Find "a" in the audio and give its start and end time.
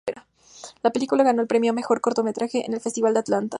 1.69-1.75